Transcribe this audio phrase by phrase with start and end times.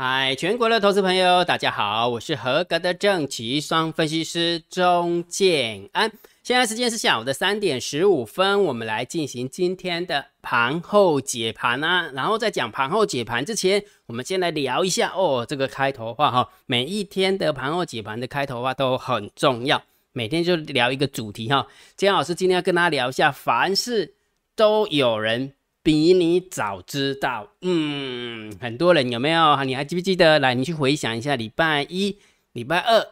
[0.00, 6.08] 嗨，全国的投资朋友，大家好，我是合格的正奇双分析师钟建安。
[6.44, 12.08] 现在时间是下午的三点十五分，我们来进行今天的盘后解盘啊。
[12.14, 21.66] 然后在讲盘后解盘之前，我们先来聊一下哦，这个开头话哈，每一天的盘后解盘的开头话都很重要，每天就聊一个主题哈。
[21.96, 24.14] 姜老师今天要跟大家聊一下，凡事
[24.54, 25.54] 都有人。
[25.82, 29.64] 比你早知道，嗯，很多人有没有？
[29.64, 30.38] 你还记不记得？
[30.38, 32.18] 来，你去回想一下，礼拜一、
[32.52, 33.06] 礼拜二、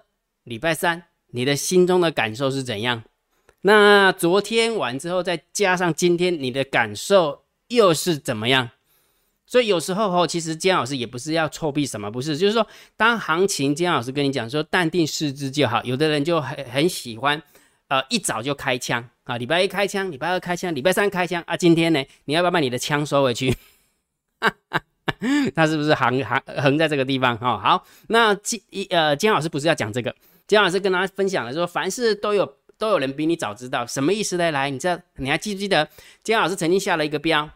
[0.45, 3.03] 礼拜三，你的心中的感受是怎样？
[3.63, 8.71] 那昨天完之后，再加上今天，你的感受又是怎么样？
[9.47, 15.83] 所以有时候哦，其实姜老师也不是要臭屁什么，不是，就是说，当行情，姜老师跟你讲说，淡定视之就好。
[15.85, 17.41] 有的人就很很喜欢，
[17.89, 19.09] 呃，一早就开枪。
[19.27, 21.57] 啊，礼拜一开枪，礼拜二开枪，礼拜三开枪啊！
[21.57, 23.53] 今天呢，你要不要把你的枪收回去？
[25.53, 27.37] 他是不是横横横在这个地方？
[27.37, 30.15] 哈，好，那今一呃，金老师不是要讲这个，
[30.47, 34.53] 金老师跟大家分享了说，凡事都有都有人比你早知道，什么意思呢？
[34.53, 35.89] 来，你知道你还记不记得
[36.23, 37.51] 金老师曾经下了一个标，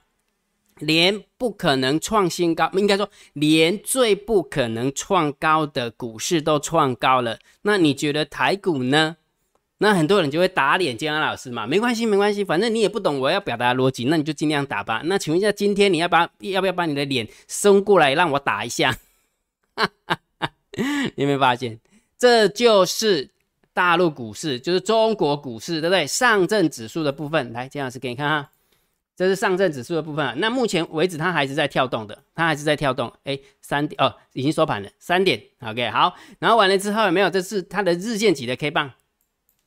[0.78, 9.18] 连不可能创新高，应该说连最不可能创高的股市都创高了，那你觉得台股呢？
[9.82, 15.00] 那很多人就会打脸建安老师嘛，没关系，没关系，反正你也不懂我要表达的逻辑，那你就尽量打吧。
[15.06, 18.94] 那请问一下，今天你要把要不要把你的脸伸过来让我打一下？
[21.16, 21.80] 你 有没有发现，
[22.18, 23.30] 这就是
[23.72, 26.06] 大陆股市，就是中国股市，对不对？
[26.06, 28.50] 上证指数的部分，来，建老师给你看哈，
[29.16, 30.34] 这是上证指数的部分。
[30.38, 33.10] 那目前为止它还是在跳动的，它还是在跳动。
[33.24, 35.42] 哎，三点哦，已经收盘了，三点。
[35.60, 37.30] OK，好，然后完了之后有没有？
[37.30, 38.92] 这是它的日线级的 K 棒。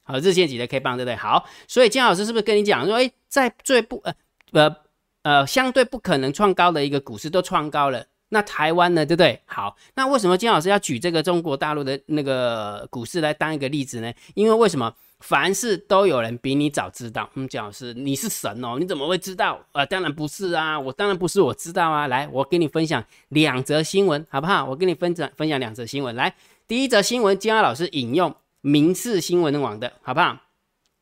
[0.04, 1.16] 好，日线级的 K 棒，对不对？
[1.16, 4.14] 好，所以金老师是不是跟你讲说，哎，在最不呃
[4.52, 4.76] 呃
[5.23, 9.42] 呃相对不可能创高的一个股市都创高了，那台湾呢，对不对？
[9.45, 14.11] 好，那为什么金老师要举这个中国大陆的那个股市来当一个例子呢？
[14.36, 17.30] 因为为什么凡事都有人比你早知道？
[17.36, 19.58] 嗯，金老师你是神哦，你怎么会知道？
[19.72, 22.08] 啊，当然不是啊，我当然不是我知道啊。
[22.08, 24.66] 来，我给你分享两则新闻，好不好？
[24.66, 26.14] 我跟你分享分享两则新闻。
[26.14, 26.36] 来，
[26.67, 28.36] 第一则新闻，金老师引用。
[28.64, 30.38] 民事新闻网的好不好？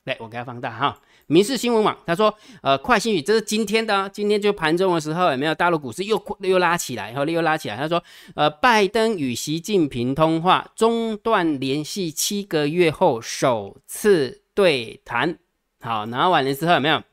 [0.05, 0.99] 来，我给它放大哈。
[1.27, 7.77] 民事新闻网他说，呃，快新语，这是今天的，今天就盘中的时候有没有大陆股市又又拉起来，然后又拉起来。
[7.77, 15.37] 他说，呃，拜登与习近平通话中断联系七个月后首次对谈。
[15.81, 17.03] 好，拿完了之后有没有？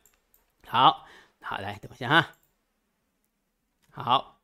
[0.67, 1.05] 好
[1.43, 2.31] 好来，等一下哈。
[3.91, 4.39] 好，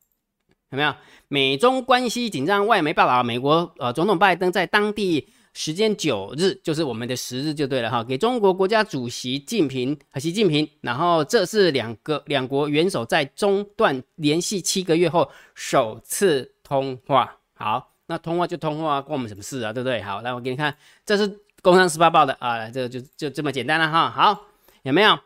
[0.68, 0.94] 有没有？
[1.28, 5.30] 美中关系紧张，外媒报道，美国呃总统拜登在当地。
[5.54, 17.38] 时间九日就是我们的十日就对了哈，给中国国家主席近平和习近平，然后这是两个两国元首在中断联系七个月后首次通话。
[17.54, 19.72] 好，那通话就通话，关我们什么事啊？
[19.72, 20.02] 对不对？
[20.02, 20.76] 好，来我给你看，
[21.06, 24.10] 这是工商时报报的啊，这就就这么简单了哈。
[24.10, 24.46] 好，
[24.82, 25.16] 有没有？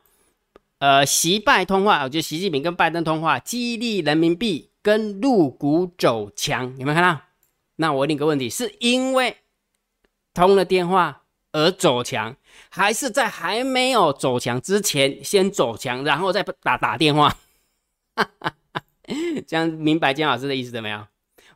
[0.79, 7.23] 呃，习拜通话，我觉得习近平跟拜登通话，激励人民币跟入股走强，有没有看到？
[7.77, 9.35] 那我问你个问题，是因为？
[10.35, 11.23] 通了电话
[11.53, 12.37] 而走强，
[12.69, 17.37] 还是在还没有走强之前先走强，然后再打打电话？
[19.47, 21.07] 这样明白姜老师的意思没有？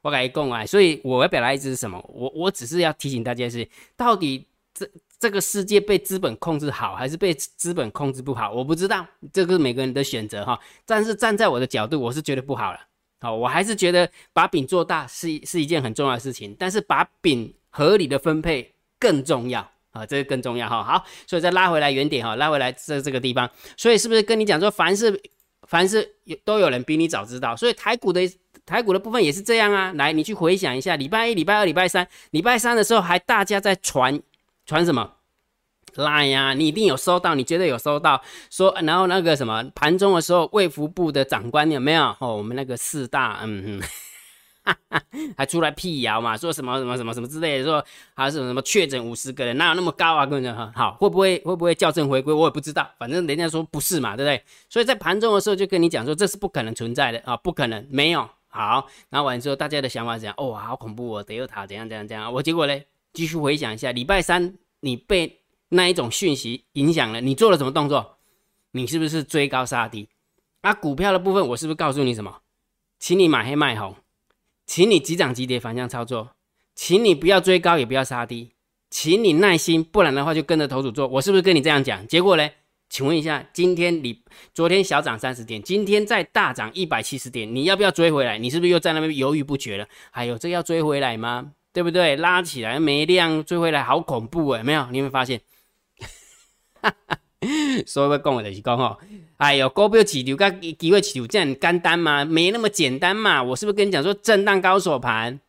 [0.00, 2.03] 我改共啊，所以我要表达意思是什么？
[2.09, 4.89] 我我只是要提醒大家是，到底这
[5.21, 8.50] 这个世界被资本控制好，还是被资本控制不好？
[8.50, 10.59] 我不知道，这个是每个人的选择哈。
[10.84, 12.81] 但是站在我的角度，我是觉得不好了。
[13.21, 18.72] 好，我还是觉得把饼做大是是一件很重要的事情，但是把饼合理的分配。
[19.03, 20.81] 更重要啊，这个更重要哈。
[20.81, 23.50] 好，所以再拉回来原点哈，拉回来这这个地方。
[23.77, 25.21] 所以是不是跟你讲说，凡是
[25.66, 27.56] 凡是有都有人比你早知道？
[27.56, 28.21] 所以台股的
[28.65, 29.93] 台股的部分也是这样啊。
[29.97, 34.22] 来，你去回想一下，礼拜一、礼拜二、礼拜三，礼拜三的时候还大家在传
[34.66, 35.15] 传什么
[35.97, 36.54] 来呀？
[36.54, 38.22] 你一定有收到，你绝对有收到。
[38.51, 42.04] 说然后那个什么盘中的时候，卫福部的长官有没有？
[42.21, 43.83] 哦，我们那个四大，嗯嗯。
[45.36, 46.36] 还出来辟谣嘛？
[46.36, 50.24] 说什么什么什么什么之类的，说还是什么什么确诊五十个人，哪有那么高啊？
[50.24, 52.32] 跟你讲，好，会不会会不会校正回归？
[52.32, 54.42] 我也不知道，反正人家说不是嘛，对不对？
[54.68, 58.28] 所以在盘中的时候就跟你讲说，这是不可能存在的啊，不可能没有。
[58.48, 62.32] 好，然后完之后大家的想法是这样，哦，好恐怖哦，德尔塔怎样怎样怎样。
[62.32, 62.78] 我结果呢，
[63.12, 68.18] 继续回想一下，礼拜三你被那一种讯息影响了，你做了什么动作？
[68.72, 70.08] 你是不是追高杀低？
[70.60, 72.41] 啊，股票的部分我是不是告诉你什么？
[72.98, 73.97] 请你买黑卖红。
[74.66, 76.30] 请你急涨急跌反向操作，
[76.74, 78.53] 请你不要追高也不要杀低，
[78.88, 81.06] 请你耐心，不然的话就跟着头主做。
[81.06, 82.06] 我是不是跟你这样讲？
[82.06, 82.48] 结果呢，
[82.88, 84.22] 请问一下，今天你
[84.54, 88.38] 昨天小涨三十点，今天再大涨一百七十点，你要不要追回来？
[88.38, 89.86] 你是不是又在那边犹豫不决了？
[90.10, 91.53] 还有这要追回来吗？
[91.72, 92.16] 对不对？
[92.16, 94.62] 拉起来没量，追回来好恐怖哎！
[94.62, 95.41] 没有，你有没有发现？
[97.86, 98.97] 所以要讲的就是讲哦，
[99.36, 102.24] 哎呦，股票起流跟机会起流这样简单吗？
[102.24, 103.42] 没那么简单嘛！
[103.42, 105.41] 我是不是跟你讲说，震荡高手盘，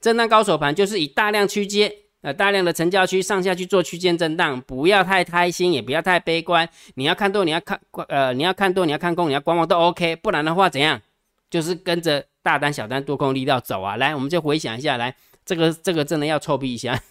[0.00, 1.92] 震荡高手盘就是以大量区间。
[2.22, 6.68] 呃，大量的成交区上下去做区间震荡，不要太开心，也不要太悲观。
[6.96, 10.14] 你要看多，你要看呃，你要看多，你要看空，你要观望都 OK。
[10.16, 11.00] 不然的话怎样？
[11.48, 13.96] 就是跟着大单、小单、多空力道走啊。
[13.96, 15.16] 来，我们就回想一下，来，
[15.46, 17.02] 这个这个真的要臭屁一下。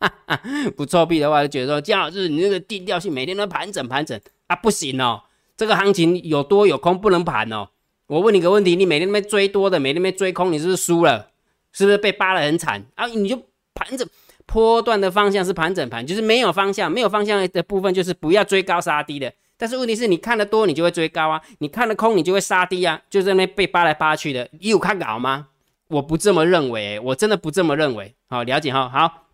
[0.00, 0.40] 哈
[0.76, 4.18] 不臭屁的话，就觉得说姜老师你那个定调性每天都盘整盘整
[4.48, 5.22] 啊，不行哦。
[5.56, 7.68] 这个行情有多有空不能盘哦。
[8.06, 11.28] 我问你个问题，你每天那边追多的，每天那边追空，你是不是输了？
[11.72, 13.06] 是不是被扒得很惨啊？
[13.06, 13.36] 你就
[13.74, 14.08] 盘整。
[14.46, 19.32] 波段的方向是盘整盘，就是没有方向，没有方向的部分就是不要追高杀低的。
[19.56, 23.00] 但是问题是你看得多，你就会追高啊；你看得空，你就会杀低啊。
[23.08, 25.46] 就在那被扒来扒去的，你有看搞吗？
[25.86, 28.12] 我不这么认为，我真的不这么认为。
[28.28, 28.88] 好，了解哈。
[28.88, 29.28] 好，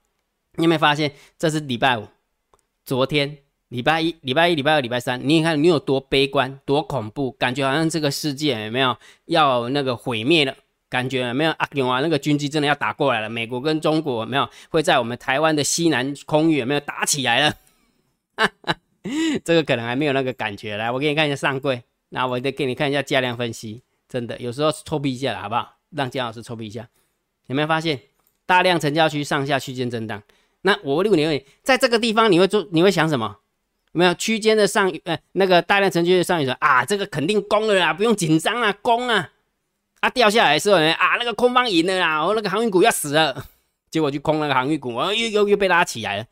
[0.56, 2.06] 你有没有发现这是礼拜五？
[2.84, 3.38] 昨天
[3.68, 10.54] 礼拜一、礼拜一、礼拜二、礼拜三，你看你有多悲观、多恐怖，感觉好像这个世界有没有要那个毁灭了？
[10.88, 11.68] 感觉没有啊？
[11.72, 13.28] 有啊，那个军机真的要打过来了。
[13.28, 17.54] 美国跟中国没有会在我们台湾的西南空域有没有打起来了？
[19.44, 20.76] 这个可能还没有那个感觉。
[20.76, 23.82] 来，我给你看一下上柜，那我再给你看一下价量分析。
[24.08, 25.76] 真的，有时候抽逼一下了，好不好？
[25.90, 26.88] 让姜老师抽逼一下。
[27.48, 28.00] 有没有发现
[28.46, 30.22] 大量成交区上下区间震荡？
[30.66, 32.66] 那我问你，在这个地方你会做？
[32.72, 33.36] 你会想什么？
[33.92, 39.30] 没有区间的上呃那个大量成交的上影说啊，这个肯定攻了啦，不用紧张啊，攻啊！
[40.00, 43.46] 啊，掉下来的时候呢，啊，那个空方赢了啦，我那个航运股要死了，
[43.90, 46.26] 结果就空那个航运股，啊，又又又被拉起来了，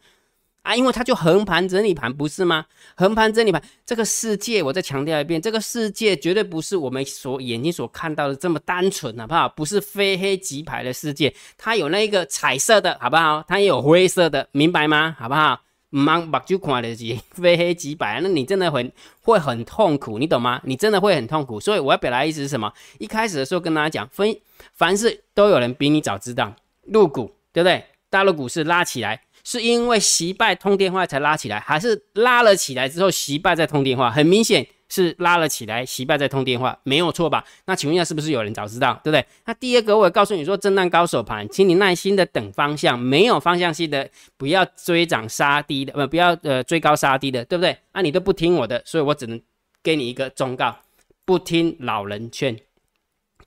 [0.65, 2.65] 啊，因为它就横盘整理盘，不是吗？
[2.97, 9.47] 横盘整理盘，这个世界，我再强调一遍，这个世界绝对不是我们所眼睛所看到的这么单纯，好不好？
[9.47, 13.45] 不是非黑即白的世界，它有那个彩色的，好不好？
[13.47, 15.15] 它也有灰色的，明白吗？
[15.19, 15.61] 好不好？
[15.91, 18.91] 忙把就看的是 非黑即白，那你真的很
[19.21, 20.61] 会很痛苦，你懂吗？
[20.65, 21.61] 你真的会很痛苦。
[21.61, 22.73] 所以我要表达意思是什么？
[22.99, 24.35] 一开始的时候跟大家讲，分
[24.73, 26.53] 凡事都有人比你早知道。
[26.87, 27.85] 入股对不对？
[28.11, 34.11] 大陆股市拉起来，是因为习拜通电话才拉起来，还是拉了起来之后习拜再通电话？
[34.11, 34.67] 很明显。
[34.91, 37.45] 是拉了起来，习拜在通电话，没有错吧？
[37.65, 39.27] 那请问一下，是不是有人早知道，对不对？
[39.45, 47.77] 那第二个，我告诉你说，震荡高手盘，请你耐心的等方向，没有方向性的，不要追涨杀低的，不不要呃追高杀低的，对不对？
[47.93, 49.41] 那你都不听我的，所以我只能
[49.83, 50.77] 给你一个忠告：
[51.25, 52.57] 不听老人劝，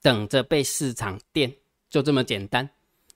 [0.01, 1.53] 等着被市场电，
[1.89, 2.69] 就这么简单。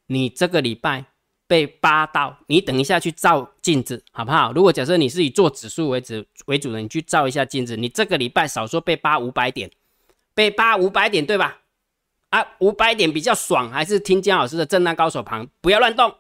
[0.06, 1.11] 你这个礼拜。
[1.52, 4.54] 被扒到，你等一下去照镜子，好不好？
[4.54, 9.70] 如果假设你是以做指数为主为主的，你去照一下镜子，你这个礼拜少说被扒五百点，
[10.34, 11.58] 被扒五百点，对吧？
[12.30, 16.16] 啊，五百点比较爽，还是听姜老师的震荡高手盘，不要乱动，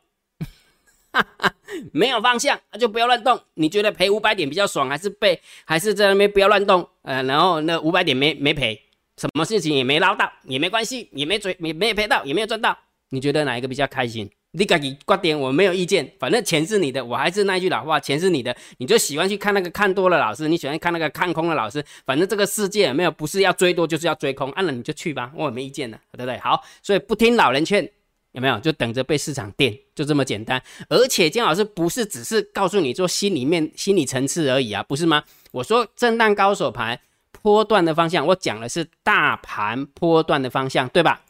[1.93, 3.39] 没有方向，那就不要乱动。
[3.53, 6.85] 你觉得赔五百点比较爽，还是被，还是在那边不要乱动？
[7.03, 8.77] 呃，然后那五百点没没赔，
[9.15, 12.77] 什么事情也没捞到，也没关系，也没追，也没赔到，也没有赚到，
[13.11, 14.29] 你觉得哪一个比较开心？
[14.53, 26.37] 你自己观点我没有意见，反正钱是你的，我还是那句老话，钱是你的，你就喜欢去看那个看多了老师，你喜欢看那个看空的老师，反正这个世界没有不是要追多就是要追空，按了你就去吧，我也没意见的，对不对？
[26.39, 27.89] 好，所以不听老人劝，
[28.33, 28.59] 有没有？
[28.59, 30.61] 就等着被市场电，就这么简单。
[30.89, 35.23] 而且姜老师不是只是告诉你做心里面心理层次而已啊，不是吗？
[35.51, 36.99] 我说震荡高手盘
[37.41, 41.21] 波段的方向，我讲的是大盘波段的方向，对吧？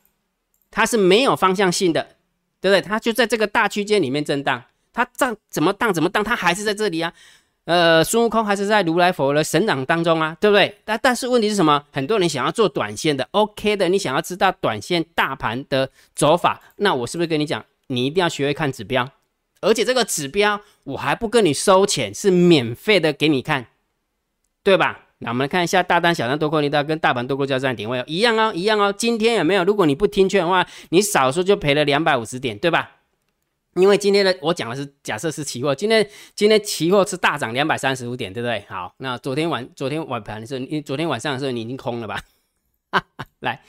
[0.72, 2.16] 它是没有方向性的。
[2.62, 2.82] 对不对？
[2.82, 4.64] 它就在这个大区间里面震荡，
[4.94, 7.12] 它涨怎么荡怎么荡，它还是在这里啊。
[7.66, 10.76] 呃，孙悟空还是在如来佛的神掌当中啊，对不对？
[10.84, 11.84] 但但是问题是什么？
[11.92, 19.08] 很多人想要做短线的，OK 的，你想要知道短线大盘的走法，那我是不是跟你讲，你一定要学会看指标，
[19.62, 23.68] 而且这个指标我还不跟你收钱，是免费的给你看，
[24.64, 25.06] 对吧？
[25.24, 28.92] 那我们来看一下大单、小单、多空力道跟大盘多空交战点位一样哦，一样哦。
[28.92, 29.64] 今天有没有？
[29.64, 32.98] 如果你不听劝的话，你少说就赔了两百五十点，对吧？
[33.76, 38.66] 因为今天的我讲的是假设是期货，今天今天期货是大涨两百三十五点，对不对？
[38.68, 42.20] 好，那昨天晚昨天晚盘的时候，你昨天晚上的时候你已经空了吧？
[43.40, 43.62] 来，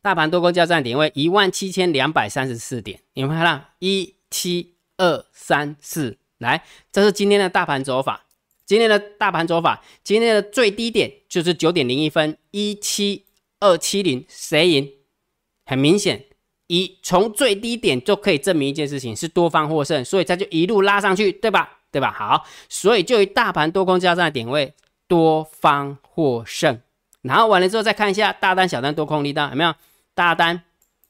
[0.00, 3.64] 大盘多空交战点位一万七千两百三十四点，有没有看到？
[3.80, 8.24] 一七二三四，来，这是今天的大盘走法。
[8.66, 13.24] 今天的大盘走法，今天的最低点就是九点零一分，一七
[13.60, 14.90] 二七零，谁赢？
[15.66, 16.24] 很明显，
[16.66, 21.78] 一从最低点就可以证明一件事情，是多方获胜，所以它就一路拉上去，对吧？
[21.90, 22.12] 对吧？
[22.12, 24.74] 好，所以就以大盘多空交战的点位，
[25.06, 26.80] 多方获胜。
[27.22, 29.74] 然后完了之后再看一下大单、小单、多空力道有没有？
[30.14, 30.62] 大单、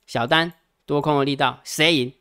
[0.06, 0.52] 小单、
[0.86, 2.12] 多空的力道谁赢？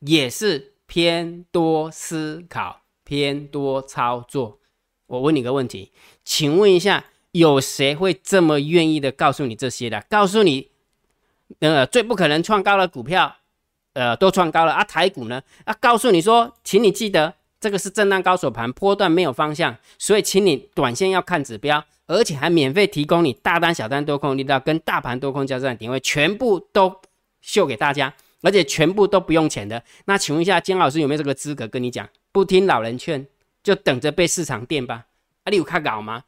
[0.00, 4.59] 也是偏多思考、偏多操作。
[5.10, 5.90] 我问你个问题，
[6.24, 10.04] 请问一下，有谁会这么愿意的告诉你这些的？
[10.08, 10.68] 告诉你，
[11.58, 13.38] 呃，最不可能创高的股票，
[13.94, 14.84] 呃，都创高了啊。
[14.84, 15.42] 台股呢？
[15.64, 26.94] 啊，告诉你说，请你记得，这个是震荡高手盘，波段没有方向，所以请你短线要看指标，而且还免费提供你大单、小单、多空力道跟大盘多空交战点位，全部都
[27.40, 29.82] 秀给大家，而且全部都不用钱的。
[30.04, 32.08] 那请问一下，金老师有没有这个资格跟你讲？
[32.30, 33.26] 不听老人劝。
[33.62, 35.06] 就等着被市场电吧，
[35.44, 36.24] 啊，你有看稿吗？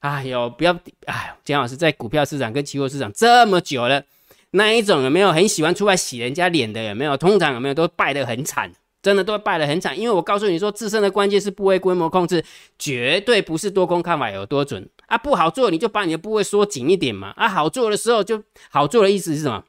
[0.00, 4.04] 哎呦，不要，哎，姜老师在股票市场跟期货市场这么久了，
[4.50, 6.82] 那一种有没有很喜欢出来洗人家脸的？
[6.84, 7.16] 有没有？
[7.16, 8.70] 通常有没有都败得很惨，
[9.02, 9.98] 真的都败得很惨。
[9.98, 12.44] 因为我告诉你说，自身的关键是部位规模控制，
[12.78, 15.16] 绝对不是多空看法有多准啊。
[15.16, 17.32] 不好做，你就把你的部位缩紧一点嘛。
[17.36, 19.64] 啊，好做的时候就好做的意思是什么？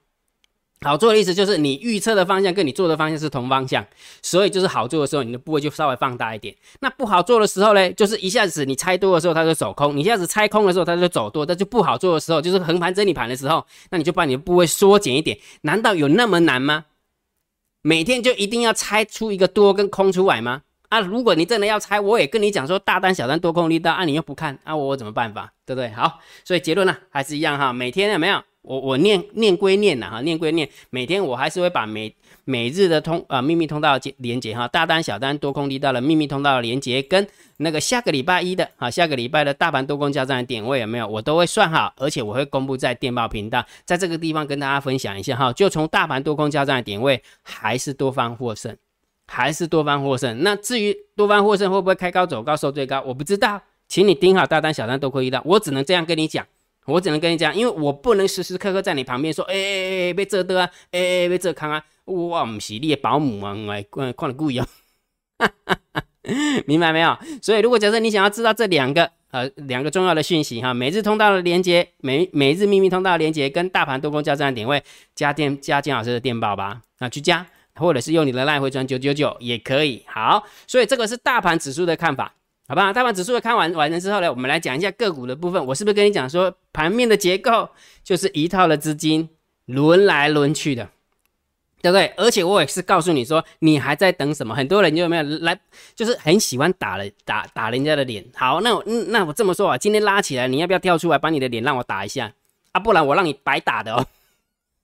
[0.81, 3.83] 好做的意思就是你预测的方向跟你做的方向是同方向，
[4.21, 6.53] 所以就是好做的时候，你的部位就稍微放大一点。
[6.81, 15.37] 那不好做的时候呢，就是一下子你猜多的时候它就走空，你一下子猜空的时候它就走多，那就不好做的时候，就是横盘整理盘的时候，那你就把你的部位缩减一点。
[15.61, 16.85] 难道有那么难吗？
[17.81, 20.61] 每天就一定要猜出一个多跟空出来吗？
[20.89, 25.51] 啊，如果你真的要猜，我也跟你讲说大单小单多空力道啊，你又不看啊，我怎么办法？
[25.65, 25.89] 对不对？
[25.91, 28.43] 好，所以结论呢还是一样哈，每天有没有？
[28.65, 37.25] 我我念念归念呐哈，念归念，每天我还是会把每每日的通啊秘密通道连接哈，大单小单多空力道的秘密通道连接跟
[37.57, 41.07] 那个下个礼拜一的啊下个礼拜的大盘多空交战的点位有没有？
[41.07, 45.53] 我都会算好，而且我会公布在电报频道，在这个地方跟大家分享一下哈。
[45.53, 48.75] 就从大盘多空交战的点位，还是多方获胜，
[49.27, 50.41] 还是多方获胜。
[50.41, 56.45] 那至于多方获胜会不会开高走高收最高，我不知道，请你盯好大单小单多空力道，我只能这样跟你讲。
[56.85, 64.67] 我只能跟你讲，因为我不能时时刻刻在你旁边说，哎哎哎，被这的啊，哎哎被这康啊，哇唔是你的保姆啊，我看看了故意哦，
[66.67, 67.17] 明白没有？
[67.41, 74.83] 所以如果假设你想要知道这两个呃两个重要的讯息哈，每日通道的连接，每每日秘密通道的连接跟大盘多空交战点位，
[75.15, 80.03] 加电加金老师的电报吧，啊去加，或者是用你的赖回传九九九也可以。
[80.07, 82.33] 好，所以这个是大盘指数的看法。
[82.67, 85.63] 好吧，大盘指数的看完完成之后呢，我们来讲一下个股的部分。
[85.67, 87.69] 我是不是跟你讲说，盘面的结构
[88.03, 89.29] 就是一套的资金
[89.65, 90.89] 轮来轮去的，
[91.83, 92.11] 对不对？
[92.17, 94.55] 而且我也是告诉你说，你还在等什么？
[94.55, 95.55] 很多人就有没有来，
[95.93, 98.25] 就是很喜欢打了打打人家的脸。
[98.33, 102.33] 好，那我那我这么说啊，今天拉起来，你要不要跳出来把你的脸让我打一下
[102.71, 102.79] 啊？
[102.79, 104.07] 不然我让你白打的哦。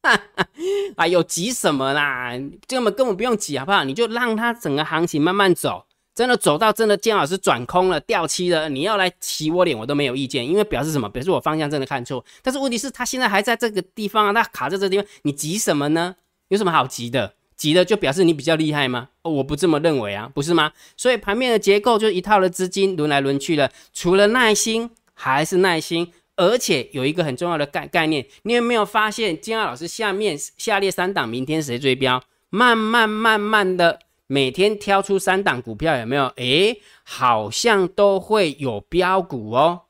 [0.98, 2.32] 哎呦，急什么啦？
[2.68, 3.84] 根本根本不用急，好不好？
[3.84, 5.86] 你就让它整个行情慢慢走。
[6.22, 11.10] 真的走到真的姜老师转空了掉期了，你要来洗我脸我都没有意见，因为表示什么？
[11.10, 12.24] 表示我方向真的看错。
[12.44, 16.16] 但是问题是，他现在还在这个地方啊，他卡在这地方，你急什么呢？
[16.50, 17.34] 有什么好急的？
[17.58, 19.10] 急的就表示你比较厉害吗？
[19.24, 20.74] 我不这么认为啊，不是吗？
[20.96, 32.22] 所以盘面的结构就是一套的资金轮来轮去了，除了耐心还是耐心，而且有一个很重要的概概念，你有没有发现姜老师下面下列三档明天谁追标？
[32.52, 33.98] 慢慢慢慢的。
[34.32, 36.24] 每天挑出三档股票有没有？
[36.38, 39.82] 诶，好像都会有标股哦。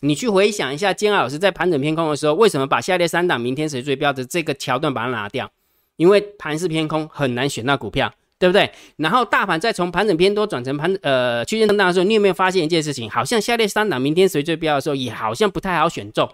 [0.00, 5.48] 你去回想一下，金老师在盘整偏空的时候，为什么把下列三档明天谁追标的这个桥段把它拿掉？
[5.94, 8.68] 因为盘是偏空，很难选到股票，对不对？
[8.96, 13.08] 然后大盘再从盘整偏多转成盘呃区间震荡的时候，你有没有发现一件事情？
[13.08, 16.28] 好像下列三档明天谁追标的时候，也好像不太好选中。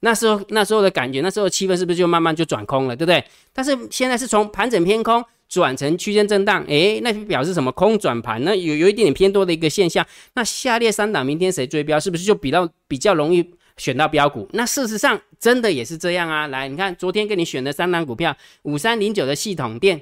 [0.00, 3.24] 那时候那时候的感觉，那时候气氛是不是就慢慢就转空了，对不对？
[3.54, 5.24] 但是现在是从盘整偏空。
[5.52, 7.70] 转成区间震荡，诶，那就表示什么？
[7.72, 10.06] 空转盘，那有有一点点偏多的一个现象。
[10.32, 14.48] 那下列三档明天谁追标，是不是就比较比较容易选到标股？
[14.54, 16.46] 那事实上真的也是这样啊。
[16.46, 20.00] 来，你看昨天给你选的三档股票：五三零九的系统店，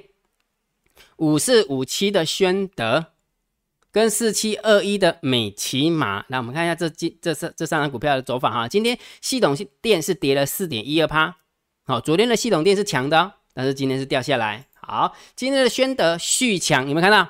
[1.17, 3.07] 五四五七的宣德，
[3.91, 6.23] 跟四七二一的美骑马。
[6.29, 8.69] 来，我们看一下这今这三这三档股票的走法哈。
[8.69, 11.35] 今天系统店是跌了四点一二趴，
[11.83, 14.65] 好，昨天的系统店是强的，但是今天是掉下来。
[14.91, 17.25] 好，今天的宣德续强，有没有看到？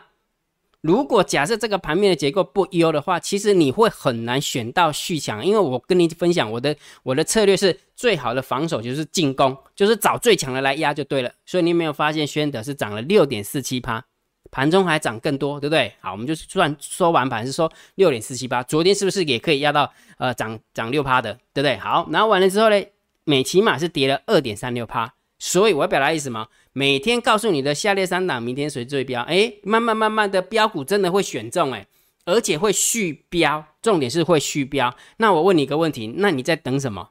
[0.82, 11.32] 如果假设这个盘面的结构不优的话，其实你会很难选到续强，因为我跟你分享我的我的策略是最好的防守就是进攻，就是找最强的来压就对了。
[11.46, 14.04] 所以你有没有发现宣德是涨了六点四七趴，
[14.50, 15.94] 盘中还涨更多，对不对？
[16.02, 21.78] 好，我们就算说完盘是说六点四七八，昨天是不是也可以压到呃涨涨六趴的，对不对？
[21.78, 22.84] 好，然后完了之后呢，
[23.24, 25.14] 美骑马是跌了二点三六趴。
[25.44, 26.48] 所以我要表达意思吗？
[26.74, 29.22] 每天告诉你的下列三档，明天谁最标？
[29.24, 31.86] 哎，慢慢慢慢的标股真的会选中哎，
[32.26, 34.96] 而且会续标，重点是会续标。
[35.18, 37.10] 那我问你一个问题，那你在等什么？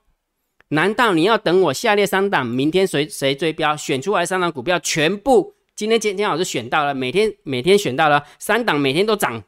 [0.69, 9.43] 难道你要等我下列三档明天谁谁追标选出来三档股票全部今天今天老师选到了，每天每天选到了三档，每天都涨，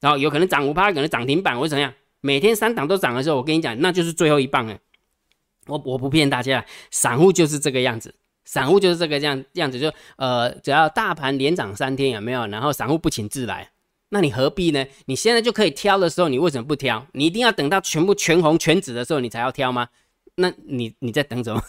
[0.00, 4.78] 然后有可能涨五趴，可能涨停板或者怎样，每天三档都涨的时候，我跟你讲，那就是最后一棒了。
[5.66, 8.14] 我我不骗大家，散户就是这个样子，
[8.46, 12.46] 散户就是这个样样子，就呃，只要大盘连涨三天有没有？
[12.46, 13.72] 然后散户不请自来，
[14.08, 14.86] 那你何必呢？
[15.04, 17.06] 你现在就可以挑的时候，你为什么不挑？
[17.12, 19.88] 你一定要等到全部全红全紫的时候，你才要挑吗？
[20.36, 21.60] 那你你在等什么？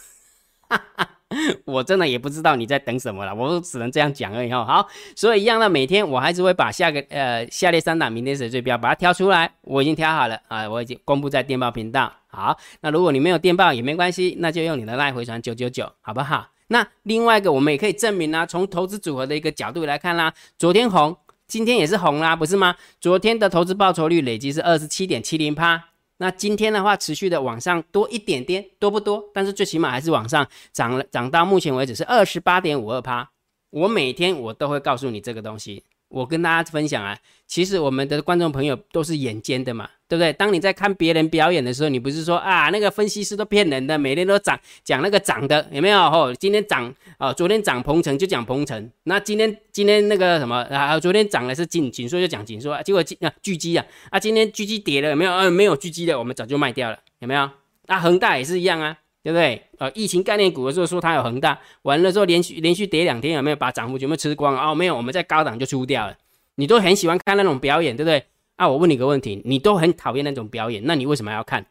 [1.66, 4.64] 我真的也不知道你在等什么了，我只能这样讲而已哈。
[4.64, 12.12] 好，所以一样的，每天我还是会把下个呃下列三档明天谁最标把它挑出来，我已经挑好了啊，我已经公布在电报频道。
[12.28, 16.48] 好，那如果你没有电报也没关系，那就用你的赖回传九九九，好不好？
[16.68, 22.76] 那另外一个我们也可以证明啊，从投资组合的一个角度来看啦，昨天红，今天也是红啦，不是吗？
[23.00, 25.82] 昨天的投资报酬率累计是二十七点七零趴。
[26.18, 29.24] 那今天的话，持续的往上多一点点，多不多？
[29.32, 33.30] 但是最起码还是往上涨了，涨到目前为止是二十八点五二趴。
[33.70, 35.84] 我每天我都会告诉你这个东西。
[36.08, 40.32] 我跟大家分享啊，其实我们的观众朋友都是眼尖的嘛，对不对？
[40.32, 45.98] 当你在看别人表演的时候，你不是说啊，那个分析师都骗人的，每天都涨讲那个涨的，有没有？
[45.98, 55.32] 哦，今天涨啊，昨天涨鹏程就讲鹏程，那今天今天那个什么啊，昨天涨的是锦锦硕就讲锦硕，结果啊狙击啊啊，今天狙击跌了，有没有？
[55.32, 57.50] 呃，没有狙击的，我们早就卖掉了，有没有？
[57.86, 58.96] 那恒大也是一样啊。
[59.28, 59.62] 对不对？
[59.76, 64.56] 呃，疫情概念股的时候说它有恒大，完了之后连续连续跌两天，有没有把涨幅全部吃光？
[64.56, 66.16] 哦，没有，我们在高档就出掉了。
[66.54, 68.24] 你都很喜欢看那种表演，对不对？
[68.56, 71.66] 啊，我问你个问题，你都很讨厌那种表演，那你为什么要看？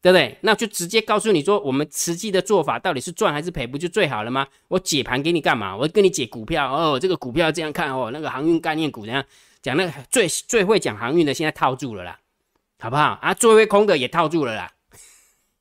[0.00, 0.38] 对不对？
[0.40, 4.46] 那就直接告诉你说，我们实际的做法到底是赚还是赔，不就最好了吗？
[4.68, 5.76] 我解盘给你干嘛？
[5.76, 9.22] 我跟你解股票哦，这个股票这样看哦，那个航运概念股怎样
[9.60, 9.76] 讲？
[9.76, 12.18] 那个最最会讲航运的现在套住了啦，
[12.78, 13.18] 好不好？
[13.20, 14.70] 啊，最会空的也套住了啦。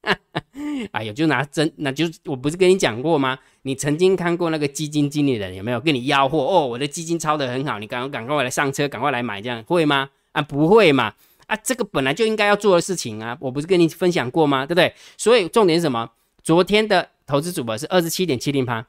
[0.92, 3.38] 哎呦，就拿真，那就我不是跟你讲过吗？
[3.64, 6.38] 你曾经看过那个基金经理人有没有跟你吆喝？
[6.38, 10.10] 哦，我的基金抄得很好，你赶赶快来上车，赶快来买，这样会吗？
[10.32, 11.14] 啊，不会嘛？
[11.48, 14.66] 啊，这个本来就应该要做的事情啊，我不是跟你分享过吗？
[14.66, 14.94] 对不对？
[15.18, 16.10] 所以重点是什么？
[16.44, 18.86] 昨天的投资组合是二十七点七零趴。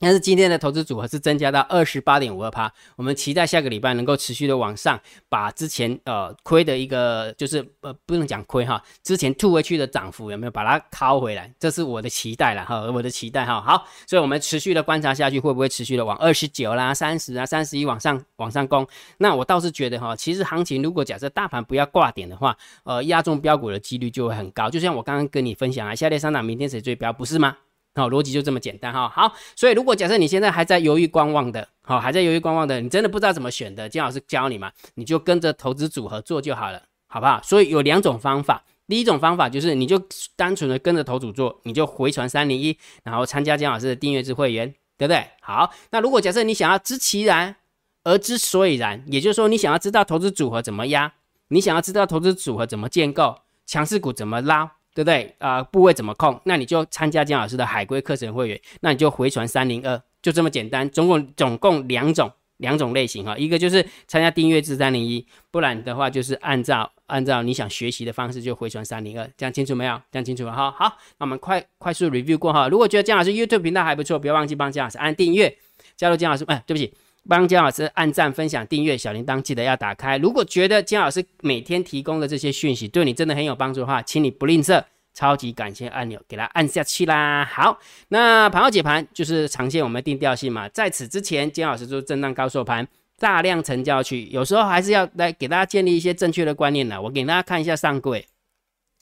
[0.00, 11.52] 但是今天的投资组合是增加到二十八点五二趴，我们期待下个礼拜能够持续的往上，把之前呃亏的一个就是呃不能讲亏哈，之前吐回去的涨幅有没有把它敲回来？
[11.58, 13.60] 这是我的期待了哈，我的期待哈。
[13.60, 18.86] 好，所以我们持续的观察下去，会不会持续的往二十九啦、三十啊、三十一往上往上攻？
[19.18, 24.70] 那我倒是觉得哈，其实行情如果假设大盘不要挂点的话，呃，压中标股的几率就会很高。
[24.70, 27.56] 就像我刚刚跟你分享啊，下列三档明天谁最标，不是吗？
[27.98, 29.08] 好，逻辑就这么简单哈。
[29.08, 37.40] 好，所以如果假设你现在还在犹豫观望的，好，还在犹豫观望的，你真的不知道怎么选的，金老师教你嘛，你就跟着投资组合做就好了，好不好？
[37.42, 40.00] 所以有两种方法，第一种方法就是你就
[40.36, 45.26] 单纯的跟着投组做，你就回传三零一，然后参加姜老师的订阅制会员，对不对？
[45.40, 47.56] 好，那如果假设你想要知其然
[48.04, 51.12] 而知所以然，也就是说你想要知道投资组合怎么压，
[51.48, 54.77] 你想要知道投资组合怎么建构，强势股怎么拉。
[54.98, 55.62] 对不对啊？
[55.62, 56.40] 部位怎么控？
[56.44, 60.90] 那你就参加姜老师的海龟课程会员，那你就回传三零二，就这么简单。
[60.90, 70.02] 总共总共两种两种类型哈，一个就是参加订阅制三零一，不然的话就是按照按照你想学习的方式就回传三零二，这样清楚没有？
[70.10, 70.68] 这样清楚了哈。
[70.72, 72.66] 好，那我们快快速 review 过哈。
[72.66, 75.56] 如果觉得姜老师 YouTube 频道还不错，不要忘记帮姜老师按订阅，
[75.96, 76.42] 加入姜老师。
[76.48, 76.92] 哎，对不起。
[77.28, 80.16] 帮姜老师按赞、分享、订阅小铃铛，记得要打开。
[80.16, 87.44] 如果觉得姜老师每天提供的这些讯息对你真的很有帮助的话，请你不吝啬，超级感谢按钮给它按下去啦。
[87.44, 90.66] 好，那盘后解盘就是长线我们定调性嘛。
[90.70, 92.88] 在此之前，姜老师做震荡高手盘，
[93.18, 97.00] 大量成交去，有时候还是要来给大家建立一些正确的观念的。
[97.02, 98.26] 我给大家看一下上柜，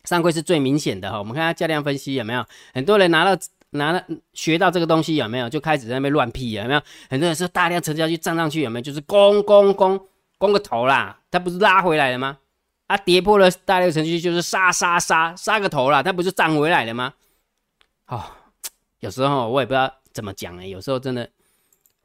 [0.02, 1.18] 上柜是最明显的哈。
[1.18, 2.44] 我们看下价量分析有没有？
[2.74, 3.40] 很多人拿到。
[3.76, 5.48] 拿了学到这个东西有没有？
[5.48, 6.82] 就开始在那边乱屁有没有？
[7.08, 8.82] 很多人说大量成交去站上去有没有？
[8.82, 9.98] 就是攻攻攻
[10.38, 12.38] 攻个头啦，它不是拉回来了吗？
[12.88, 17.14] 啊，跌破了大量成交就是杀杀杀杀个头啦，它不是涨回来了吗？
[18.06, 18.22] 哦，
[19.00, 21.28] 有时候我也不知道怎么讲哎，有时候真的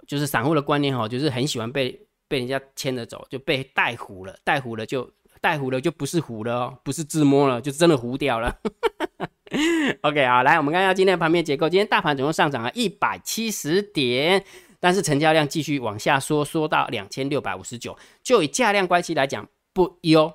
[0.07, 5.07] 就是散户的观念哈，就是很喜欢被被人家牵着走，就被带糊了，带糊了就
[5.39, 8.55] 带糊了就不是糊了哦，不是自摸了，就真的糊掉了。
[10.01, 11.67] OK 啊，来，我们看一下今天的盘面结构。
[11.67, 14.43] 今天大盘总共上涨了一百七十点，
[14.79, 17.97] 但是成交量继续往下缩，缩到两千六百五十九。
[18.23, 20.33] 就以价量关系来讲，不优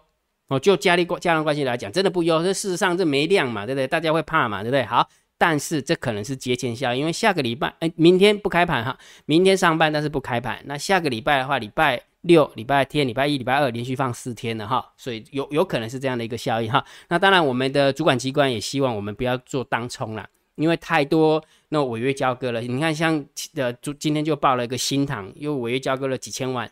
[0.48, 0.60] 哦。
[0.60, 2.42] 就价力关价量关系来讲，真的不优。
[2.42, 3.86] 这事实上这没量嘛，对不对？
[3.86, 4.84] 大家会怕嘛，对不对？
[4.84, 10.60] 好，但是这可能是节前效，因为下个礼拜，哎，明天不开盘哈，明天上班但是不开盘。
[10.66, 12.02] 那下个礼拜的话，礼拜。
[12.26, 16.84] 六、礼拜天、礼拜一、礼拜二连续放四天的哈，所以有有可能是这样的一个效应哈。
[17.08, 22.60] 那当然，我们的主管机关也希望我们不要做当冲啦，因为太多那违约交割了。
[22.60, 26.70] 你看，像呃，今天就报了一个新塘，又违约交割了几千万，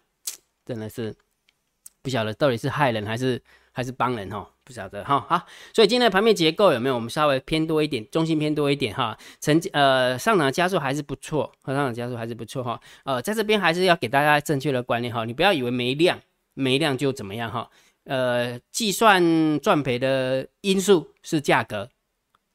[0.67, 1.14] 真的是
[2.03, 3.40] 不晓得到底是害人还是
[3.75, 4.49] 还是帮人哈。
[4.67, 6.95] 不晓得哈，好，所以今天的盘面结构有没有？
[6.95, 9.15] 我们稍微偏多一点，中心偏多一点哈。
[9.39, 12.81] 成呃上涨加速还是不错，上涨加速还是不错哈。
[13.05, 16.19] 呃，在这边还是要给大家正确的观念哈，你不要以为没量
[16.55, 17.69] 没量就怎么样哈。
[18.05, 21.91] 呃，计算赚赔的因素是价格，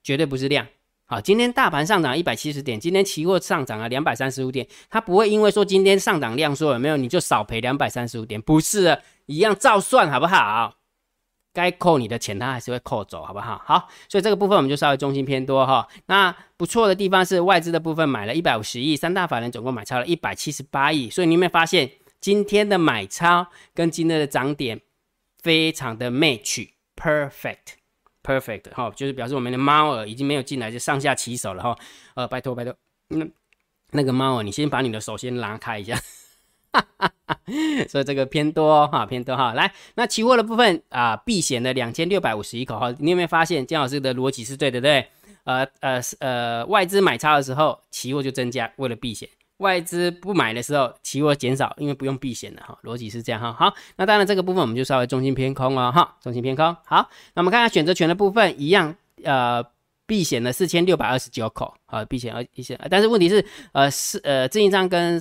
[0.02, 0.66] 绝对不是量。
[1.06, 10.79] 好，今天大盘上涨一百七十点，今天期货上涨了两百三十五点，它不会因为说今天上涨量说有没有，你就少赔两百三十五点，不是，一样照算好不好？
[11.60, 13.62] 该扣你的钱，他还是会扣走，好不好？
[13.66, 15.86] 好，所以这个部分我们就稍微中心偏多哈。
[16.06, 21.10] 那不错的地方是外资的部分买了一百五十亿，三大法人总共买超了一百七十八亿。
[21.10, 21.92] 所以你有没有发现
[22.22, 24.80] 今天的买超跟今天的涨点
[25.44, 31.78] 非常的 match，perfect，perfect 哈，就是表示我们的猫儿已经没有进来，就上下其手了哈。
[32.16, 32.74] 呃，拜托拜托，
[33.10, 33.28] 那
[33.92, 36.00] 那个猫儿，你先把你的手先拉开一下。
[36.72, 37.38] 哈哈哈，
[37.88, 39.54] 所以这个偏多哈，偏多哈。
[39.54, 45.10] 来，那期货的部分啊，避险的两千六百五十一口哈，你有没有发现姜老师的逻辑是对的，对不对？
[45.46, 49.28] 呃呃呃，外资买超的时候，期货就增加，为了避险；
[49.58, 52.78] 外资不买的时候，期货减少，因为不用避险了哈。
[52.84, 53.52] 逻辑是这样哈。
[53.54, 56.76] 好，那当然这个部分我们就稍微中心偏空了哈，中心偏空。
[56.86, 59.64] 好，那我们看看选择权的部分，一样呃，
[60.06, 65.20] 避险的四千六百二十九口啊，避险而一些，但是问题是呃是呃自营商跟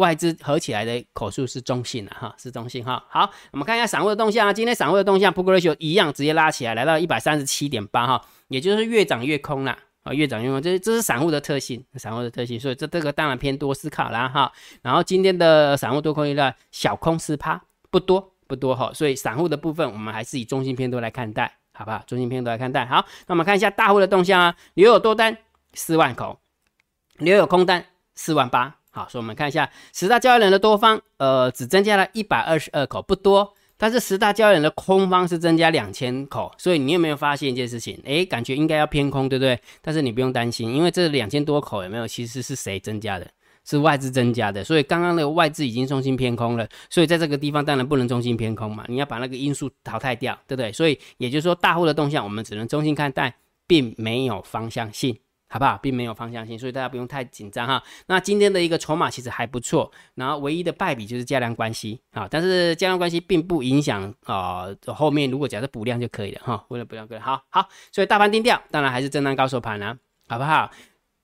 [0.00, 3.04] 外资合起来的口数是中性的哈，是中性哈。
[3.08, 4.52] 好，我们看一下散户的动向啊。
[4.52, 14.50] 今天散户的动向，Put Ratio 一样直接拉起来，来到一百三十七点八哈，也就是越涨越空了啊，越涨越空，这这是散户的特性，散户的特性，所以这这个当然偏多思考啦哈。
[14.82, 17.60] 然后今天的散户多空一个小空四趴，
[17.90, 22.02] 不多不多哈，所以散户的部分我们还是以中性偏多来看待，好不好？
[22.06, 22.86] 中性偏多来看待。
[22.86, 25.36] 好，那我们看一下大户的动向啊，留有多单
[25.74, 26.40] 四万口，
[27.18, 27.84] 留有空单
[28.14, 28.79] 四万八。
[28.90, 33.54] 好，所以我们看一下十大交易人的多方，呃，只增加了一百二十二口，不多。
[33.76, 37.98] 但是十大交易人的空方是增加两千口，所以你有没有发现一件事情？
[38.04, 39.58] 诶，感觉应该要偏空，对不对？
[39.80, 42.06] 但是你不用担心，因为这两千多口有没有？
[42.06, 43.26] 其实是谁增加的？
[43.64, 44.62] 是外资增加的。
[44.62, 50.70] 所以刚刚那个外资已经中心偏空了，所以在这个地方当然不能中心偏空嘛，你要把那个因素淘汰掉，对不对？
[50.72, 53.34] 所以也就是说，大户的动向我们只能中心看待，
[53.66, 55.16] 并没有方向性。
[55.52, 57.82] 好不好，并没有方向性，所以大家不用太紧张哈。
[58.06, 67.18] 那今天的一个筹码其实还不错，然后唯一的败笔就是加量关系啊，但是加量关系并不影响啊，后面如果假设补量就可以了哈，为了补量可以。
[67.18, 70.70] 好好，所以大盘定调，当然还是震荡高手盘啊，好不好？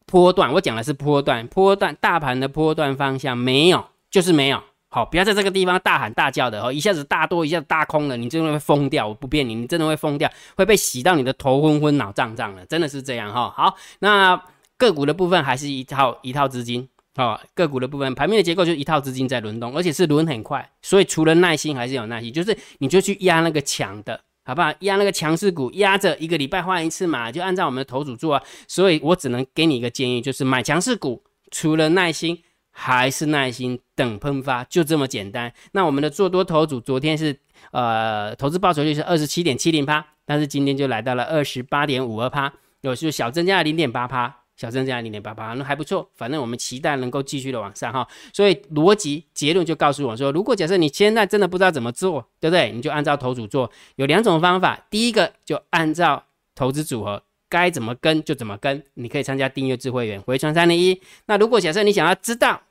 [0.07, 4.63] 波段我讲的是波段，波段大盘的波段方向没有，就是没有。
[4.97, 9.07] 好，不要在这个地方大喊大叫的哦，一下子大多，一下子大空了，你真的会疯掉。
[9.07, 13.53] 我不骗你，你真的会疯掉，会被洗到你的头昏昏、脑胀胀的，真的是这样哈。
[13.55, 14.43] 好，那
[14.79, 24.73] 个股的部分还是一套一套资金哦，个股的部分盘面的结构就是一套资金在轮动，而且是轮很快，所以除了耐心还是有耐心，就是你就去压那个强的，好不好？
[24.79, 28.43] 压那个强势股，压着一个礼拜换一次嘛，就按照我们的头组做啊。
[28.67, 32.43] 所以我只能给你一个建议，就是买强势股，除了耐心。
[32.79, 35.51] 还是耐心等喷发，就这么简单。
[35.73, 37.35] 那我们的做多头组昨天是
[37.71, 46.11] 呃投资报酬率是二十七点七零趴，但是今天就来到了二十八点五二趴，有就小增加了零点八趴，小增加零点八趴，那还不错。
[46.15, 48.07] 反正我们期待能够继续的往上哈。
[48.35, 52.71] 所以逻辑结论就告诉我说，如果假设你现在真的不知道怎么做，对不对？
[52.73, 54.87] 你就按照头组做，有两种方法。
[54.91, 57.23] 第一个就按照投资组合。
[57.49, 61.01] 该怎么跟就怎么跟，你可以参加订阅制会员回传三零一。
[61.27, 62.63] 那如果假设你想要知道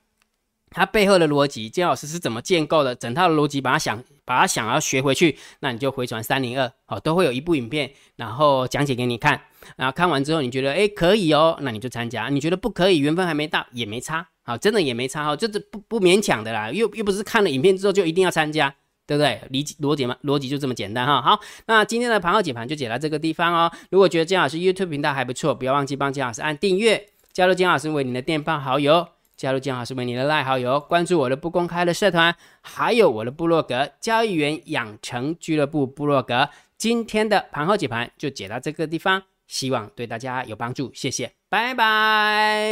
[0.69, 9.39] 它背后的逻辑，金老师是怎么建构的，整套的逻辑把它想把它想要学回去，那你就回传三零二，好，都会有一部影片，然后讲解给你看。
[9.77, 18.75] 然后看完之后你觉得哎可以哦，那你就参加；你觉得不可以，缘分还没到也没差，好，真的也没差哈，就是不不勉强的啦，又又不是看了影片之后就一定要参加。
[19.07, 19.41] 对不对？
[19.49, 21.21] 理逻辑嘛，逻辑就这么简单哈。
[21.21, 23.71] 好，那今天的盘后解盘就解到这个地方哦。
[23.89, 36.49] 如果觉得金老师 YouTube 频道还不错，不要忘记帮金老师按订阅，加入金老师为你的电报好友，加入金老师为你的赖好友，关注我的不公开的社团，还有我的部落格交易员养成俱乐部部落格。
[36.77, 42.65] 今天的盘后解盘就解到这个地方，希望对大家有帮助，谢谢，拜拜。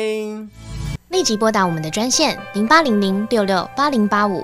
[1.09, 4.43] 立即拨打我们的专线零八零零六六八零八五。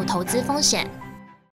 [0.03, 1.00] 投资风险。